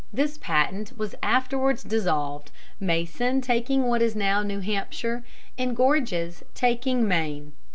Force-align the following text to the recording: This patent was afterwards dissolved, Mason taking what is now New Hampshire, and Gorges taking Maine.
This 0.11 0.39
patent 0.39 0.97
was 0.97 1.13
afterwards 1.21 1.83
dissolved, 1.83 2.49
Mason 2.79 3.39
taking 3.39 3.83
what 3.83 4.01
is 4.01 4.15
now 4.15 4.41
New 4.41 4.59
Hampshire, 4.59 5.23
and 5.59 5.75
Gorges 5.75 6.41
taking 6.55 7.07
Maine. 7.07 7.51